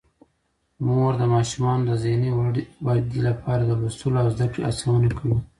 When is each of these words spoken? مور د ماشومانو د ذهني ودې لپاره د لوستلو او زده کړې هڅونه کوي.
مور 0.85 1.11
د 1.17 1.23
ماشومانو 1.35 1.83
د 1.89 1.91
ذهني 2.03 2.29
ودې 2.85 3.21
لپاره 3.29 3.63
د 3.65 3.71
لوستلو 3.81 4.17
او 4.21 4.27
زده 4.35 4.45
کړې 4.51 4.61
هڅونه 4.69 5.09
کوي. 5.17 5.37